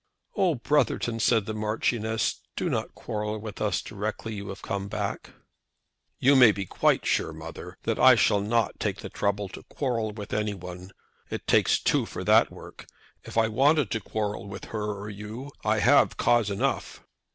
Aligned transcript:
"Oh, 0.35 0.55
Brotherton," 0.55 1.19
said 1.19 1.45
the 1.45 1.53
Marchioness, 1.53 2.41
"do 2.55 2.71
not 2.71 2.95
quarrel 2.95 3.37
with 3.37 3.61
us 3.61 3.83
directly 3.83 4.33
you 4.33 4.47
have 4.49 4.63
come 4.63 4.87
back." 4.87 5.33
"You 6.17 6.35
may 6.35 6.51
be 6.51 6.65
quite 6.65 7.05
sure, 7.05 7.31
mother, 7.31 7.77
that 7.83 7.99
I 7.99 8.15
shall 8.15 8.41
not 8.41 8.79
take 8.79 9.01
the 9.01 9.09
trouble 9.09 9.47
to 9.49 9.61
quarrel 9.61 10.11
with 10.11 10.33
any 10.33 10.55
one. 10.55 10.89
It 11.29 11.45
takes 11.45 11.79
two 11.79 12.07
for 12.07 12.23
that 12.23 12.49
work. 12.49 12.87
If 13.25 13.37
I 13.37 13.47
wanted 13.47 13.91
to 13.91 13.99
quarrel 13.99 14.47
with 14.47 14.65
her 14.73 14.85
or 14.85 15.07
you, 15.07 15.51
I 15.63 15.77
have 15.81 16.17
cause 16.17 16.49
enough." 16.49 17.01